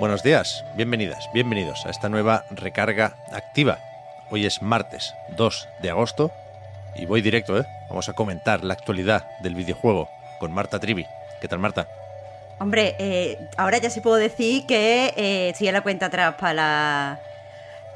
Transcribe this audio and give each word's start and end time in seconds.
Buenos 0.00 0.22
días, 0.22 0.64
bienvenidas, 0.76 1.28
bienvenidos 1.34 1.84
a 1.84 1.90
esta 1.90 2.08
nueva 2.08 2.46
recarga 2.50 3.18
activa. 3.32 3.80
Hoy 4.30 4.46
es 4.46 4.62
martes 4.62 5.14
2 5.36 5.68
de 5.82 5.90
agosto 5.90 6.32
y 6.94 7.04
voy 7.04 7.20
directo, 7.20 7.58
¿eh? 7.60 7.66
Vamos 7.90 8.08
a 8.08 8.14
comentar 8.14 8.64
la 8.64 8.72
actualidad 8.72 9.28
del 9.42 9.54
videojuego 9.54 10.08
con 10.38 10.52
Marta 10.52 10.80
Trivi. 10.80 11.04
¿Qué 11.42 11.48
tal, 11.48 11.58
Marta? 11.58 11.86
Hombre, 12.60 12.96
eh, 12.98 13.46
ahora 13.58 13.76
ya 13.76 13.90
sí 13.90 14.00
puedo 14.00 14.16
decir 14.16 14.64
que 14.64 15.12
eh, 15.18 15.52
sigue 15.54 15.70
la 15.70 15.82
cuenta 15.82 16.06
atrás 16.06 16.34
para, 16.40 16.54
la, 16.54 17.20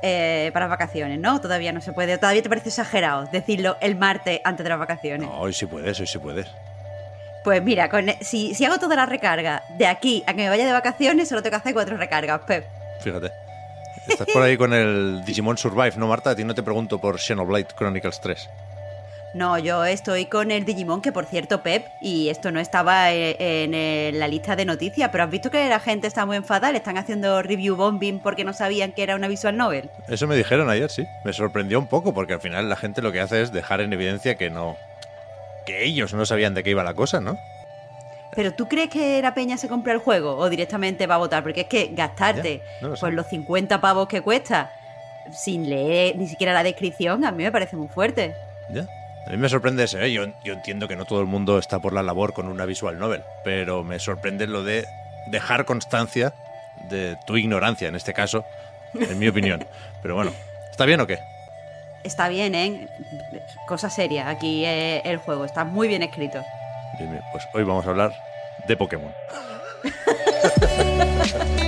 eh, 0.03 0.51
para 0.53 0.67
las 0.67 0.79
vacaciones, 0.79 1.19
¿no? 1.19 1.41
Todavía 1.41 1.73
no 1.73 1.81
se 1.81 1.95
puede. 1.95 2.19
Todavía 2.19 2.43
te 2.43 2.51
parece 2.51 2.69
exagerado 2.69 3.25
decirlo 3.33 3.79
el 3.81 3.97
martes 3.97 4.43
antes 4.45 4.63
de 4.63 4.69
las 4.69 4.79
vacaciones. 4.79 5.27
No, 5.27 5.41
hoy 5.41 5.55
sí 5.55 5.65
puedes, 5.65 5.99
hoy 5.99 6.07
sí 6.07 6.19
puedes. 6.19 6.49
Pues 7.45 7.63
mira, 7.63 7.91
con, 7.91 8.07
si, 8.23 8.55
si 8.55 8.65
hago 8.65 8.79
toda 8.79 8.97
la 8.97 9.05
recarga 9.05 9.63
de 9.77 9.87
aquí 9.87 10.25
a 10.27 10.33
que 10.33 10.43
me 10.43 10.49
vaya 10.49 10.65
de 10.65 10.73
vacaciones, 10.73 11.29
solo 11.29 11.43
tengo 11.43 11.53
que 11.53 11.57
hacer 11.59 11.75
cuatro 11.75 11.97
recargas, 11.99 12.41
Pep. 12.41 12.65
Fíjate. 13.01 13.31
Estás 14.09 14.27
por 14.33 14.43
ahí 14.43 14.57
con 14.57 14.73
el 14.73 15.23
Digimon 15.25 15.59
Survive, 15.59 15.93
¿no, 15.97 16.07
Marta? 16.07 16.31
A 16.31 16.37
ti 16.37 16.43
no 16.43 16.55
te 16.55 16.63
pregunto 16.63 16.99
por 16.99 17.19
Xenoblade 17.19 17.69
Chronicles 17.77 18.21
3. 18.21 18.49
No, 19.35 19.59
yo 19.59 19.85
estoy 19.85 20.27
con 20.27 20.53
el 20.53 20.65
Digimon, 20.65 21.03
que 21.03 21.11
por 21.11 21.27
cierto, 21.27 21.63
Pep, 21.63 21.85
y 22.01 22.29
esto 22.29 22.53
no 22.53 22.61
estaba 22.61 23.13
eh, 23.13 23.37
en, 23.39 23.75
en 23.75 24.19
la 24.19 24.29
lista 24.29 24.55
de 24.55 24.65
noticias, 24.65 25.11
pero 25.11 25.25
has 25.25 25.31
visto 25.31 25.51
que 25.51 25.69
la 25.69 25.81
gente 25.81 26.07
está 26.07 26.25
muy 26.25 26.37
enfadada, 26.37 26.71
le 26.71 26.79
están 26.79 26.97
haciendo 26.99 27.43
review 27.43 27.75
bombing 27.77 28.21
porque 28.21 28.45
no 28.45 28.53
sabían 28.53 28.93
que 28.93 29.03
era 29.03 29.17
una 29.17 29.27
visual 29.27 29.57
novel. 29.57 29.91
Eso 30.09 30.27
me 30.29 30.37
dijeron 30.37 30.71
ayer, 30.71 30.89
sí. 30.89 31.05
Me 31.25 31.33
sorprendió 31.33 31.79
un 31.79 31.89
poco 31.89 32.15
porque 32.15 32.35
al 32.35 32.41
final 32.41 32.69
la 32.69 32.77
gente 32.77 33.03
lo 33.03 33.11
que 33.11 33.21
hace 33.21 33.43
es 33.43 33.53
dejar 33.53 33.81
en 33.81 33.93
evidencia 33.93 34.37
que 34.37 34.51
no. 34.51 34.77
Que 35.65 35.85
ellos 35.85 36.13
no 36.15 36.25
sabían 36.27 36.55
de 36.55 36.63
qué 36.63 36.71
iba 36.71 36.85
la 36.85 36.95
cosa, 36.95 37.21
¿no? 37.21 37.39
Pero 38.35 38.53
¿tú 38.53 38.67
crees 38.69 38.91
que 38.91 39.23
la 39.23 39.33
peña 39.35 39.57
se 39.57 39.69
compra 39.69 39.93
el 39.93 40.01
juego 40.01 40.37
o 40.37 40.51
directamente 40.51 41.07
va 41.07 41.15
a 41.15 41.19
votar? 41.19 41.43
Porque 41.43 41.63
es 41.63 41.67
que 41.69 41.91
gastarte 41.93 42.59
Ya, 42.59 42.81
no 42.83 42.89
lo 42.89 42.97
sé. 42.97 43.01
pues 43.01 43.15
los 43.15 43.27
50 43.29 43.81
pavos 43.81 44.09
que 44.09 44.23
cuesta 44.23 44.73
sin 45.33 45.69
leer 45.71 46.17
ni 46.17 46.27
siquiera 46.27 46.53
la 46.53 46.63
descripción, 46.63 47.25
a 47.25 47.31
mí 47.31 47.45
me 47.45 47.53
parece 47.53 47.77
muy 47.77 47.89
fuerte. 47.89 48.35
Ya. 48.71 48.87
A 49.27 49.31
mí 49.31 49.37
me 49.39 49.49
sorprende 49.49 49.85
eso, 49.85 49.99
¿eh? 50.01 50.13
yo, 50.13 50.27
yo 50.45 50.53
entiendo 50.53 50.87
que 50.87 50.97
no 50.97 51.07
todo 51.07 51.21
el 51.21 51.27
mundo 51.27 51.59
está 51.59 51.79
por 51.79 51.95
la 51.95 52.03
labor 52.03 52.35
con 52.35 52.47
una 52.49 52.67
visual 52.67 52.99
novel, 52.99 53.23
pero 53.43 53.83
me 53.83 53.99
sorprende 53.99 54.47
lo 54.47 54.63
de 54.65 54.85
dejar 55.29 55.65
constancia 55.65 56.35
de 56.91 57.17
tu 57.27 57.39
ignorancia, 57.39 57.89
en 57.89 57.95
este 57.95 58.13
caso, 58.13 58.45
en 58.93 59.19
mi 59.19 59.29
opinión. 59.29 59.65
Pero 60.03 60.17
bueno, 60.17 60.33
¿está 60.71 60.85
bien 60.85 61.01
o 61.01 61.07
qué? 61.07 61.21
Está 62.05 62.29
bien, 62.29 62.55
¿eh? 62.55 62.87
Cosa 63.67 63.89
seria, 63.89 64.29
aquí 64.29 64.65
eh, 64.67 65.01
el 65.07 65.17
juego, 65.17 65.47
está 65.47 65.65
muy 65.65 65.89
bien 65.89 66.03
escrito. 66.03 66.43
Pues 67.33 67.49
hoy 67.55 67.65
vamos 67.65 67.87
a 67.87 67.91
hablar 67.91 68.13
de 68.69 68.77
Pokémon. 68.77 69.13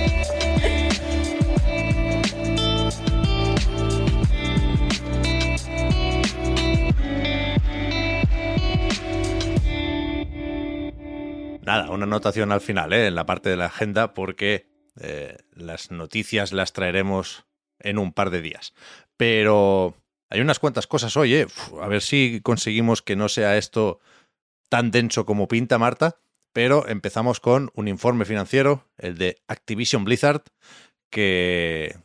Nada, 11.63 11.89
una 11.89 12.05
anotación 12.05 12.51
al 12.51 12.61
final, 12.61 12.93
¿eh? 12.93 13.07
en 13.07 13.15
la 13.15 13.25
parte 13.25 13.49
de 13.49 13.57
la 13.57 13.65
agenda, 13.65 14.13
porque 14.13 14.69
eh, 15.01 15.35
las 15.51 15.91
noticias 15.91 16.53
las 16.53 16.71
traeremos 16.71 17.45
en 17.79 17.97
un 17.97 18.13
par 18.13 18.29
de 18.29 18.41
días. 18.41 18.73
Pero 19.17 19.95
hay 20.29 20.41
unas 20.41 20.59
cuantas 20.59 20.87
cosas 20.87 21.15
hoy, 21.17 21.33
¿eh? 21.35 21.47
A 21.81 21.87
ver 21.87 22.01
si 22.01 22.41
conseguimos 22.41 23.01
que 23.01 23.15
no 23.15 23.29
sea 23.29 23.57
esto 23.57 23.99
tan 24.69 24.91
denso 24.91 25.25
como 25.25 25.47
pinta 25.47 25.77
Marta, 25.77 26.19
pero 26.53 26.87
empezamos 26.87 27.39
con 27.39 27.71
un 27.75 27.87
informe 27.87 28.25
financiero, 28.25 28.87
el 28.97 29.17
de 29.17 29.41
Activision 29.47 30.03
Blizzard, 30.05 30.43
que, 31.09 31.97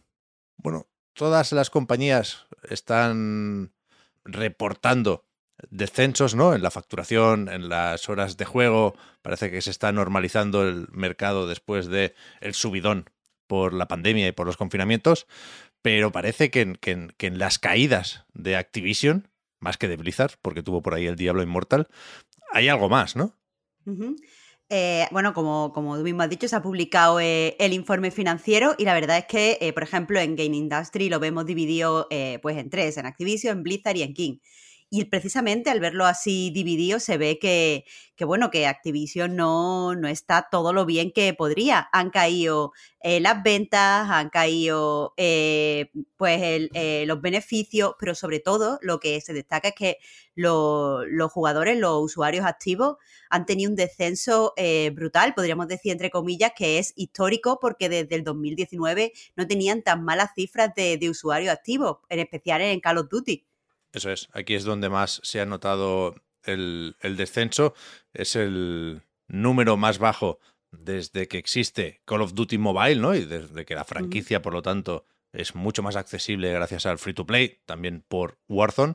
bueno, 0.56 0.86
todas 1.14 1.52
las 1.52 1.70
compañías 1.70 2.46
están 2.68 3.72
reportando 4.24 5.24
descensos, 5.70 6.34
¿no? 6.34 6.54
En 6.54 6.62
la 6.62 6.70
facturación, 6.70 7.48
en 7.48 7.68
las 7.68 8.08
horas 8.08 8.36
de 8.36 8.44
juego, 8.44 8.94
parece 9.22 9.50
que 9.50 9.62
se 9.62 9.70
está 9.70 9.92
normalizando 9.92 10.68
el 10.68 10.88
mercado 10.92 11.46
después 11.46 11.86
de 11.86 12.14
el 12.40 12.54
subidón 12.54 13.10
por 13.46 13.72
la 13.72 13.88
pandemia 13.88 14.28
y 14.28 14.32
por 14.32 14.46
los 14.46 14.56
confinamientos, 14.56 15.26
pero 15.82 16.12
parece 16.12 16.50
que 16.50 16.78
en, 16.82 17.38
las 17.38 17.58
caídas 17.58 18.24
de 18.32 18.56
Activision, 18.56 19.28
más 19.58 19.76
que 19.76 19.88
de 19.88 19.96
Blizzard, 19.96 20.38
porque 20.40 20.62
tuvo 20.62 20.80
por 20.80 20.94
ahí 20.94 21.06
el 21.06 21.16
Diablo 21.16 21.42
Inmortal, 21.42 21.88
hay 22.52 22.68
algo 22.68 22.88
más, 22.88 23.16
¿no? 23.16 23.36
Eh, 24.68 25.06
bueno, 25.10 25.34
como, 25.34 25.72
como 25.74 25.98
tú 25.98 26.02
mismo 26.02 26.22
has 26.22 26.30
dicho, 26.30 26.48
se 26.48 26.56
ha 26.56 26.62
publicado 26.62 27.20
eh, 27.20 27.56
el 27.58 27.74
informe 27.74 28.10
financiero 28.10 28.74
y 28.78 28.84
la 28.84 28.94
verdad 28.94 29.18
es 29.18 29.26
que, 29.26 29.58
eh, 29.60 29.72
por 29.72 29.82
ejemplo, 29.82 30.18
en 30.18 30.34
Game 30.34 30.56
Industry 30.56 31.10
lo 31.10 31.20
vemos 31.20 31.44
dividido 31.44 32.06
eh, 32.10 32.38
pues 32.40 32.56
en 32.56 32.70
tres, 32.70 32.96
en 32.96 33.04
Activision, 33.04 33.58
en 33.58 33.62
Blizzard 33.64 33.96
y 33.96 34.02
en 34.02 34.14
King. 34.14 34.38
Y 34.94 35.06
precisamente 35.06 35.70
al 35.70 35.80
verlo 35.80 36.04
así 36.04 36.50
dividido 36.50 37.00
se 37.00 37.16
ve 37.16 37.38
que, 37.38 37.86
bueno, 38.26 38.50
que 38.50 38.66
Activision 38.66 39.34
no, 39.36 39.94
no 39.94 40.06
está 40.06 40.48
todo 40.50 40.74
lo 40.74 40.84
bien 40.84 41.12
que 41.12 41.32
podría. 41.32 41.88
Han 41.94 42.10
caído 42.10 42.72
eh, 43.00 43.18
las 43.20 43.42
ventas, 43.42 44.10
han 44.10 44.28
caído 44.28 45.14
eh, 45.16 45.90
pues 46.18 46.42
el- 46.42 46.70
eh, 46.74 47.04
los 47.06 47.22
beneficios, 47.22 47.94
pero 47.98 48.14
sobre 48.14 48.38
todo 48.40 48.78
lo 48.82 49.00
que 49.00 49.18
se 49.22 49.32
destaca 49.32 49.68
es 49.68 49.74
que 49.74 49.96
lo- 50.34 51.06
los 51.06 51.32
jugadores, 51.32 51.78
los 51.78 52.02
usuarios 52.02 52.44
activos, 52.44 52.96
han 53.30 53.46
tenido 53.46 53.70
un 53.70 53.76
descenso 53.76 54.52
eh, 54.58 54.90
brutal, 54.94 55.32
podríamos 55.34 55.68
decir 55.68 55.90
entre 55.92 56.10
comillas, 56.10 56.52
que 56.54 56.78
es 56.78 56.92
histórico 56.96 57.58
porque 57.60 57.88
desde 57.88 58.14
el 58.16 58.24
2019 58.24 59.12
no 59.36 59.46
tenían 59.46 59.82
tan 59.82 60.04
malas 60.04 60.32
cifras 60.36 60.74
de, 60.76 60.98
de 60.98 61.08
usuarios 61.08 61.50
activos, 61.52 61.98
en 62.10 62.18
especial 62.20 62.60
en 62.60 62.78
Call 62.80 62.98
of 62.98 63.08
Duty. 63.08 63.46
Eso 63.92 64.10
es, 64.10 64.28
aquí 64.32 64.54
es 64.54 64.64
donde 64.64 64.88
más 64.88 65.20
se 65.22 65.40
ha 65.40 65.46
notado 65.46 66.14
el, 66.44 66.96
el 67.00 67.16
descenso. 67.16 67.74
Es 68.12 68.36
el 68.36 69.02
número 69.28 69.76
más 69.76 69.98
bajo 69.98 70.38
desde 70.70 71.28
que 71.28 71.38
existe 71.38 72.00
Call 72.04 72.22
of 72.22 72.34
Duty 72.34 72.58
Mobile, 72.58 72.96
¿no? 72.96 73.14
Y 73.14 73.24
desde 73.24 73.64
que 73.64 73.74
la 73.74 73.84
franquicia, 73.84 74.42
por 74.42 74.54
lo 74.54 74.62
tanto, 74.62 75.06
es 75.32 75.54
mucho 75.54 75.82
más 75.82 75.96
accesible 75.96 76.52
gracias 76.52 76.86
al 76.86 76.98
free 76.98 77.14
to 77.14 77.26
play, 77.26 77.60
también 77.66 78.04
por 78.06 78.38
Warzone. 78.48 78.94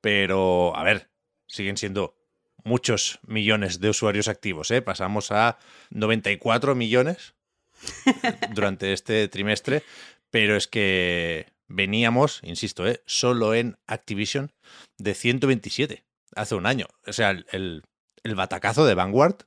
Pero, 0.00 0.76
a 0.76 0.84
ver, 0.84 1.10
siguen 1.46 1.76
siendo 1.76 2.14
muchos 2.62 3.18
millones 3.26 3.80
de 3.80 3.90
usuarios 3.90 4.28
activos, 4.28 4.70
¿eh? 4.70 4.82
Pasamos 4.82 5.30
a 5.32 5.58
94 5.90 6.74
millones 6.74 7.34
durante 8.54 8.92
este 8.92 9.28
trimestre, 9.28 9.82
pero 10.30 10.56
es 10.56 10.66
que 10.66 11.46
veníamos, 11.68 12.40
insisto, 12.42 12.86
¿eh? 12.86 13.02
solo 13.06 13.54
en 13.54 13.78
Activision 13.86 14.52
de 14.98 15.14
127 15.14 16.04
hace 16.34 16.54
un 16.54 16.66
año. 16.66 16.86
O 17.06 17.12
sea, 17.12 17.30
el, 17.30 17.46
el, 17.50 17.82
el 18.22 18.34
batacazo 18.34 18.86
de 18.86 18.94
Vanguard, 18.94 19.46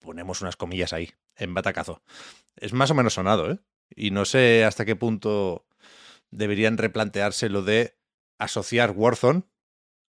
ponemos 0.00 0.40
unas 0.40 0.56
comillas 0.56 0.92
ahí, 0.92 1.10
en 1.36 1.54
batacazo. 1.54 2.02
Es 2.56 2.72
más 2.72 2.90
o 2.90 2.94
menos 2.94 3.14
sonado, 3.14 3.50
¿eh? 3.50 3.58
Y 3.94 4.10
no 4.10 4.24
sé 4.24 4.64
hasta 4.64 4.84
qué 4.84 4.96
punto 4.96 5.66
deberían 6.30 6.78
replantearse 6.78 7.48
lo 7.48 7.62
de 7.62 7.98
asociar 8.38 8.92
Warzone 8.92 9.44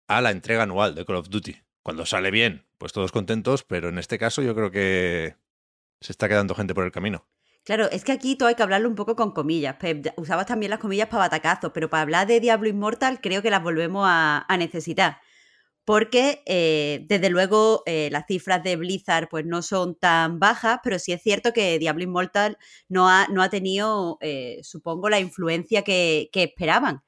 a 0.08 0.20
la 0.20 0.30
entrega 0.30 0.64
anual 0.64 0.94
de 0.94 1.04
Call 1.04 1.16
of 1.16 1.28
Duty. 1.28 1.62
Cuando 1.82 2.06
sale 2.06 2.30
bien, 2.30 2.66
pues 2.76 2.92
todos 2.92 3.12
contentos, 3.12 3.64
pero 3.64 3.88
en 3.88 3.98
este 3.98 4.18
caso 4.18 4.42
yo 4.42 4.54
creo 4.54 4.70
que 4.70 5.36
se 6.00 6.12
está 6.12 6.28
quedando 6.28 6.54
gente 6.54 6.74
por 6.74 6.84
el 6.84 6.92
camino. 6.92 7.26
Claro, 7.68 7.90
es 7.90 8.02
que 8.02 8.12
aquí 8.12 8.34
todo 8.34 8.48
hay 8.48 8.54
que 8.54 8.62
hablarlo 8.62 8.88
un 8.88 8.94
poco 8.94 9.14
con 9.14 9.32
comillas. 9.32 9.76
Pep. 9.76 10.06
Usabas 10.16 10.46
también 10.46 10.70
las 10.70 10.78
comillas 10.78 11.08
para 11.08 11.24
batacazos, 11.24 11.70
pero 11.74 11.90
para 11.90 12.00
hablar 12.00 12.26
de 12.26 12.40
Diablo 12.40 12.66
Immortal 12.66 13.20
creo 13.20 13.42
que 13.42 13.50
las 13.50 13.62
volvemos 13.62 14.06
a, 14.08 14.46
a 14.48 14.56
necesitar. 14.56 15.18
Porque, 15.84 16.42
eh, 16.46 17.04
desde 17.08 17.30
luego, 17.30 17.82
eh, 17.86 18.08
las 18.12 18.26
cifras 18.26 18.62
de 18.64 18.76
Blizzard 18.76 19.28
pues, 19.30 19.46
no 19.46 19.62
son 19.62 19.96
tan 19.96 20.38
bajas, 20.40 20.80
pero 20.84 20.98
sí 20.98 21.12
es 21.12 21.22
cierto 21.22 21.52
que 21.52 21.78
Diablo 21.78 22.04
Immortal 22.04 22.58
no 22.88 23.08
ha, 23.10 23.28
no 23.28 23.42
ha 23.42 23.50
tenido, 23.50 24.18
eh, 24.22 24.60
supongo, 24.62 25.10
la 25.10 25.20
influencia 25.20 25.82
que, 25.84 26.30
que 26.32 26.44
esperaban. 26.44 27.02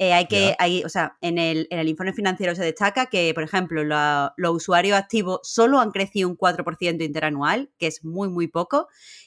Eh, 0.00 0.12
hay 0.12 0.26
que, 0.26 0.54
hay, 0.60 0.84
o 0.84 0.88
sea, 0.88 1.16
en 1.20 1.38
el, 1.38 1.66
en 1.70 1.80
el, 1.80 1.88
informe 1.88 2.12
financiero 2.12 2.54
se 2.54 2.62
destaca 2.62 3.06
que, 3.06 3.34
por 3.34 3.42
ejemplo, 3.42 3.82
los 3.82 4.54
usuarios 4.54 4.96
activos 4.96 5.40
solo 5.42 5.80
han 5.80 5.90
crecido 5.90 6.28
un 6.28 6.38
4% 6.38 7.04
interanual, 7.04 7.72
que 7.78 7.88
es 7.88 8.04
muy, 8.04 8.28
muy 8.28 8.46
poco, 8.46 8.86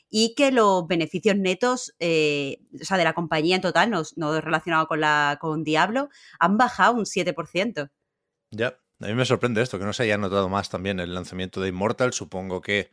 y 0.09 0.33
que 0.33 0.53
los 0.53 0.88
beneficios 0.88 1.35
netos, 1.35 1.94
eh, 2.00 2.59
o 2.79 2.85
sea, 2.85 2.97
de 2.97 3.03
la 3.03 3.12
compañía 3.12 3.57
en 3.57 3.62
total, 3.62 3.89
no, 3.89 4.03
no 4.15 4.39
relacionado 4.39 4.88
con, 4.88 5.01
la, 5.01 5.38
con 5.41 5.65
Diablo, 5.65 6.07
han 6.39 6.57
bajado 6.57 6.94
un 6.94 7.06
7%. 7.06 7.91
Ya, 8.51 8.79
a 9.01 9.07
mí 9.07 9.13
me 9.13 9.25
sorprende 9.25 9.62
esto, 9.62 9.77
que 9.77 9.85
no 9.85 9.91
se 9.91 10.03
haya 10.03 10.17
notado 10.17 10.47
más 10.47 10.69
también 10.69 11.01
el 11.01 11.13
lanzamiento 11.13 11.59
de 11.59 11.67
Immortal. 11.67 12.13
Supongo 12.13 12.62
que 12.62 12.91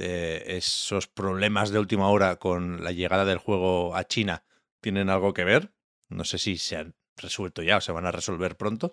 eh, 0.00 0.42
esos 0.48 1.06
problemas 1.06 1.70
de 1.70 1.78
última 1.78 2.08
hora 2.08 2.34
con 2.36 2.82
la 2.82 2.90
llegada 2.90 3.24
del 3.24 3.38
juego 3.38 3.94
a 3.94 4.04
China 4.04 4.44
tienen 4.80 5.08
algo 5.08 5.32
que 5.34 5.44
ver. 5.44 5.72
No 6.08 6.24
sé 6.24 6.38
si 6.38 6.56
se 6.56 6.76
han 6.76 6.94
resuelto 7.22 7.62
ya 7.62 7.78
o 7.78 7.80
se 7.80 7.92
van 7.92 8.06
a 8.06 8.12
resolver 8.12 8.56
pronto. 8.56 8.92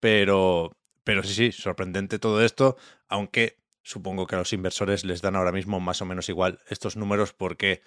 Pero, 0.00 0.76
pero 1.04 1.22
sí, 1.22 1.34
sí, 1.34 1.52
sorprendente 1.52 2.18
todo 2.18 2.42
esto, 2.42 2.76
aunque 3.08 3.58
supongo 3.82 4.26
que 4.26 4.36
a 4.36 4.38
los 4.38 4.52
inversores 4.52 5.04
les 5.04 5.20
dan 5.20 5.36
ahora 5.36 5.52
mismo 5.52 5.78
más 5.78 6.00
o 6.00 6.06
menos 6.06 6.28
igual 6.28 6.60
estos 6.68 6.96
números 6.96 7.32
porque 7.32 7.82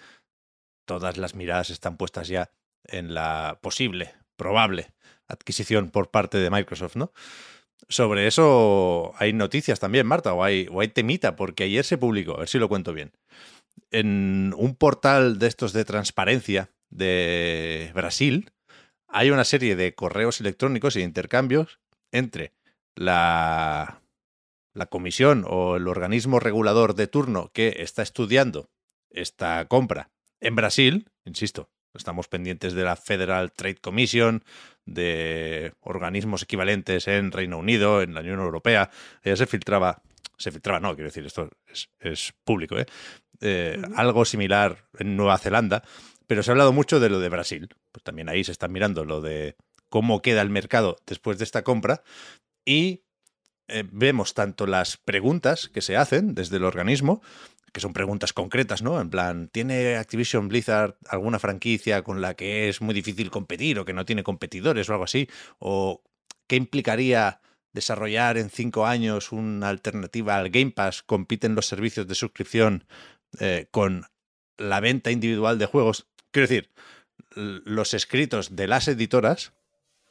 todas 0.84 1.16
las 1.18 1.34
miradas 1.34 1.70
están 1.70 1.96
puestas 1.96 2.28
ya 2.28 2.52
en 2.84 3.14
la 3.14 3.58
posible, 3.60 4.14
probable 4.36 4.94
adquisición 5.26 5.90
por 5.90 6.10
parte 6.10 6.38
de 6.38 6.50
Microsoft, 6.50 6.96
¿no? 6.96 7.12
Sobre 7.88 8.26
eso 8.26 9.12
hay 9.18 9.32
noticias 9.32 9.78
también, 9.80 10.06
Marta, 10.06 10.32
o 10.34 10.42
hay, 10.42 10.66
o 10.70 10.80
hay 10.80 10.88
temita, 10.88 11.36
porque 11.36 11.64
ayer 11.64 11.84
se 11.84 11.98
publicó, 11.98 12.34
a 12.34 12.40
ver 12.40 12.48
si 12.48 12.58
lo 12.58 12.68
cuento 12.68 12.92
bien, 12.92 13.12
en 13.90 14.54
un 14.56 14.74
portal 14.74 15.38
de 15.38 15.46
estos 15.46 15.72
de 15.72 15.84
transparencia 15.84 16.70
de 16.90 17.90
Brasil, 17.94 18.50
hay 19.08 19.30
una 19.30 19.44
serie 19.44 19.76
de 19.76 19.94
correos 19.94 20.40
electrónicos 20.40 20.96
y 20.96 21.00
de 21.00 21.06
intercambios 21.06 21.80
entre 22.12 22.52
la, 22.94 24.02
la 24.74 24.86
comisión 24.86 25.44
o 25.46 25.76
el 25.76 25.88
organismo 25.88 26.40
regulador 26.40 26.94
de 26.94 27.06
turno 27.06 27.50
que 27.52 27.76
está 27.78 28.02
estudiando 28.02 28.70
esta 29.10 29.66
compra 29.66 30.10
en 30.40 30.54
Brasil, 30.54 31.10
insisto, 31.24 31.70
estamos 31.94 32.28
pendientes 32.28 32.74
de 32.74 32.84
la 32.84 32.96
Federal 32.96 33.52
Trade 33.52 33.76
Commission, 33.76 34.44
de 34.84 35.74
organismos 35.80 36.42
equivalentes 36.42 37.08
en 37.08 37.32
Reino 37.32 37.58
Unido, 37.58 38.02
en 38.02 38.14
la 38.14 38.20
Unión 38.20 38.40
Europea, 38.40 38.90
ya 39.24 39.36
se 39.36 39.46
filtraba, 39.46 40.02
se 40.36 40.52
filtraba, 40.52 40.80
no, 40.80 40.94
quiero 40.94 41.08
decir, 41.08 41.26
esto 41.26 41.50
es, 41.98 42.32
público, 42.44 42.78
¿eh? 42.78 42.86
Eh, 43.40 43.80
algo 43.94 44.24
similar 44.24 44.88
en 44.98 45.16
Nueva 45.16 45.38
Zelanda, 45.38 45.82
pero 46.28 46.42
se 46.44 46.50
ha 46.50 46.52
hablado 46.52 46.72
mucho 46.72 47.00
de 47.00 47.08
lo 47.08 47.18
de 47.18 47.30
Brasil. 47.30 47.68
Pues 47.90 48.04
también 48.04 48.28
ahí 48.28 48.44
se 48.44 48.52
está 48.52 48.68
mirando 48.68 49.04
lo 49.04 49.20
de 49.20 49.56
cómo 49.88 50.22
queda 50.22 50.42
el 50.42 50.50
mercado 50.50 50.96
después 51.06 51.38
de 51.38 51.44
esta 51.44 51.64
compra 51.64 52.04
y 52.64 53.02
eh, 53.66 53.84
vemos 53.90 54.34
tanto 54.34 54.66
las 54.66 54.98
preguntas 54.98 55.68
que 55.68 55.80
se 55.80 55.96
hacen 55.96 56.34
desde 56.34 56.58
el 56.58 56.64
organismo, 56.64 57.22
que 57.72 57.80
son 57.80 57.94
preguntas 57.94 58.34
concretas, 58.34 58.82
¿no? 58.82 59.00
En 59.00 59.08
plan, 59.08 59.48
¿tiene 59.48 59.96
Activision 59.96 60.48
Blizzard 60.48 60.96
alguna 61.08 61.38
franquicia 61.38 62.02
con 62.02 62.20
la 62.20 62.34
que 62.34 62.68
es 62.68 62.82
muy 62.82 62.94
difícil 62.94 63.30
competir 63.30 63.78
o 63.78 63.86
que 63.86 63.94
no 63.94 64.04
tiene 64.04 64.22
competidores 64.22 64.88
o 64.88 64.92
algo 64.92 65.04
así? 65.04 65.28
¿O 65.58 66.02
qué 66.46 66.56
implicaría 66.56 67.40
desarrollar 67.72 68.36
en 68.36 68.50
cinco 68.50 68.86
años 68.86 69.32
una 69.32 69.70
alternativa 69.70 70.36
al 70.36 70.50
Game 70.50 70.72
Pass? 70.72 71.02
¿Compiten 71.02 71.54
los 71.54 71.66
servicios 71.66 72.06
de 72.06 72.14
suscripción 72.14 72.86
eh, 73.40 73.68
con 73.70 74.04
la 74.58 74.80
venta 74.80 75.10
individual 75.10 75.58
de 75.58 75.66
juegos? 75.66 76.06
Quiero 76.38 76.46
decir, 76.50 76.70
los 77.34 77.94
escritos 77.94 78.54
de 78.54 78.68
las 78.68 78.86
editoras 78.86 79.54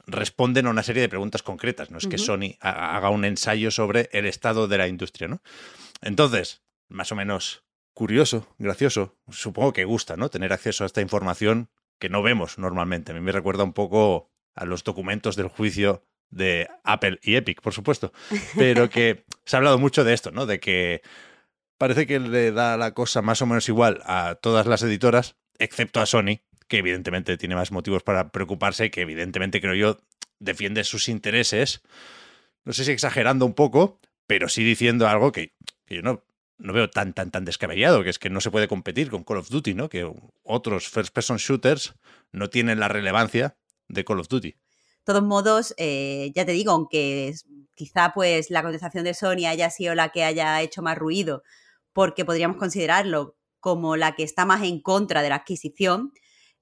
responden 0.08 0.68
a 0.68 0.72
una 0.72 0.84
serie 0.84 1.02
de 1.02 1.08
preguntas 1.08 1.42
concretas. 1.42 1.90
No 1.90 2.00
es 2.00 2.08
que 2.08 2.18
Sony 2.18 2.58
haga 2.60 3.10
un 3.12 3.24
ensayo 3.24 3.72
sobre 3.72 4.10
el 4.12 4.26
estado 4.26 4.68
de 4.68 4.78
la 4.78 4.90
industria, 4.90 5.30
¿no? 5.30 5.42
Entonces, 6.02 6.64
más 6.90 7.14
o 7.14 7.16
menos 7.16 7.64
curioso, 7.94 8.54
gracioso, 8.58 9.16
supongo 9.30 9.72
que 9.72 9.86
gusta, 9.86 10.18
¿no? 10.18 10.28
Tener 10.28 10.52
acceso 10.52 10.84
a 10.84 10.88
esta 10.88 11.00
información 11.00 11.70
que 11.98 12.10
no 12.10 12.22
vemos 12.22 12.58
normalmente. 12.58 13.14
A 13.14 13.16
mí 13.16 13.22
me 13.22 13.32
recuerda 13.32 13.64
un 13.64 13.72
poco 13.72 14.30
a 14.54 14.66
los 14.66 14.84
documentos 14.84 15.38
del 15.38 15.48
juicio 15.48 16.04
de 16.30 16.68
Apple 16.84 17.20
y 17.24 17.38
Epic, 17.38 17.62
por 17.62 17.72
supuesto. 17.72 18.12
Pero 18.58 18.90
que 18.90 19.24
se 19.46 19.56
ha 19.56 19.60
hablado 19.60 19.78
mucho 19.78 20.04
de 20.04 20.14
esto, 20.14 20.32
¿no? 20.32 20.46
De 20.46 20.60
que 20.60 21.04
parece 21.78 22.06
que 22.06 22.20
le 22.20 22.52
da 22.52 22.76
la 22.76 22.94
cosa 22.94 23.22
más 23.22 23.42
o 23.42 23.46
menos 23.46 23.70
igual 23.70 24.02
a 24.04 24.36
todas 24.42 24.66
las 24.68 24.84
editoras 24.84 25.38
excepto 25.60 26.00
a 26.00 26.06
Sony, 26.06 26.42
que 26.68 26.80
evidentemente 26.80 27.38
tiene 27.38 27.56
más 27.56 27.72
motivos 27.72 28.04
para 28.04 28.30
preocuparse, 28.30 28.92
que 28.92 29.02
evidentemente 29.02 29.62
creo 29.62 29.74
yo 29.74 29.98
defiende 30.40 30.84
sus 30.84 31.10
intereses, 31.10 31.82
no 32.64 32.74
sé 32.74 32.84
si 32.84 32.92
exagerando 32.92 33.46
un 33.46 33.54
poco, 33.54 34.00
pero 34.28 34.50
sí 34.50 34.64
diciendo 34.64 35.08
algo 35.08 35.32
que, 35.32 35.54
yo 35.88 36.02
no, 36.02 36.24
no 36.58 36.74
veo 36.74 36.90
tan, 36.90 37.14
tan, 37.14 37.32
tan 37.32 37.46
descabellado, 37.46 38.04
que 38.04 38.10
es 38.10 38.20
que 38.20 38.30
no 38.30 38.42
se 38.42 38.52
puede 38.52 38.68
competir 38.68 39.10
con 39.10 39.24
Call 39.24 39.38
of 39.38 39.50
Duty, 39.50 39.74
¿no? 39.74 39.90
Que 39.90 40.12
otros 40.44 40.90
first-person 40.90 41.38
shooters 41.38 41.96
no 42.32 42.50
tienen 42.50 42.80
la 42.80 42.88
relevancia 42.88 43.58
de 43.88 44.04
Call 44.04 44.20
of 44.20 44.28
Duty. 44.28 44.50
De 44.52 44.58
todos 45.14 45.24
modos, 45.24 45.74
eh, 45.78 46.32
ya 46.36 46.46
te 46.46 46.52
digo, 46.52 46.74
aunque 46.74 47.34
quizá 47.76 48.12
pues 48.14 48.50
la 48.50 48.62
contestación 48.62 49.06
de 49.06 49.14
Sony 49.14 49.48
haya 49.48 49.70
sido 49.70 49.96
la 49.96 50.10
que 50.10 50.26
haya 50.26 50.62
hecho 50.62 50.82
más 50.82 50.98
ruido, 50.98 51.44
porque 51.94 52.26
podríamos 52.26 52.58
considerarlo 52.58 53.37
como 53.68 53.98
la 53.98 54.16
que 54.16 54.24
está 54.24 54.46
más 54.46 54.64
en 54.64 54.80
contra 54.80 55.22
de 55.22 55.28
la 55.28 55.36
adquisición. 55.36 56.14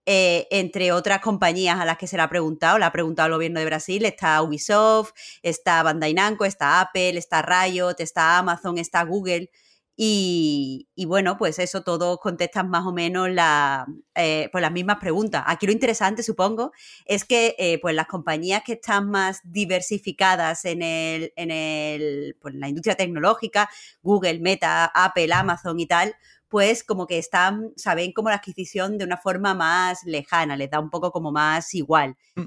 Eh, 0.07 0.47
entre 0.49 0.91
otras 0.91 1.19
compañías 1.19 1.79
a 1.79 1.85
las 1.85 1.99
que 1.99 2.07
se 2.07 2.17
le 2.17 2.23
ha 2.23 2.29
preguntado, 2.29 2.79
le 2.79 2.85
ha 2.85 2.91
preguntado 2.91 3.27
el 3.27 3.33
gobierno 3.35 3.59
de 3.59 3.67
Brasil, 3.67 4.05
está 4.05 4.41
Ubisoft, 4.41 5.11
está 5.43 5.83
Bandai 5.83 6.15
Namco, 6.15 6.45
está 6.45 6.81
Apple, 6.81 7.15
está 7.19 7.43
Riot, 7.43 7.97
está 7.99 8.39
Amazon, 8.39 8.79
está 8.79 9.03
Google. 9.03 9.51
Y, 9.97 10.89
bueno, 11.07 11.37
pues 11.37 11.57
eso 11.59 11.83
todos 11.83 12.19
contestan 12.19 12.69
más 12.69 12.85
o 12.85 12.91
menos 12.91 13.29
la, 13.29 13.85
eh, 14.15 14.49
pues 14.51 14.61
las 14.61 14.71
mismas 14.71 14.97
preguntas. 14.97 15.43
Aquí 15.47 15.67
lo 15.67 15.71
interesante, 15.71 16.23
supongo, 16.23 16.71
es 17.05 17.23
que 17.23 17.55
eh, 17.57 17.79
pues 17.81 17.95
las 17.95 18.07
compañías 18.07 18.63
que 18.65 18.73
están 18.73 19.09
más 19.09 19.39
diversificadas 19.43 20.65
en, 20.65 20.81
el, 20.81 21.31
en, 21.37 21.51
el, 21.51 22.35
pues 22.41 22.55
la 22.55 22.67
industria 22.67 22.95
tecnológica, 22.95 23.69
Google, 24.01 24.39
Meta, 24.39 24.85
Apple, 24.93 25.31
Amazon 25.31 25.79
y 25.79 25.85
tal, 25.85 26.15
pues 26.55 26.85
como 26.85 27.05
que 27.05 27.17
están, 27.17 27.73
saben 27.75 28.13
como 28.13 28.29
la 28.29 28.35
adquisición 28.35 28.97
de 28.97 29.03
una 29.03 29.17
forma 29.17 29.53
más 29.53 30.05
lejana, 30.05 30.55
les 30.55 30.69
da 30.69 30.79
un 30.79 30.89
poco 30.89 31.11
como 31.11 31.29
más 31.29 31.73
igual. 31.73 32.15
Mm. 32.35 32.43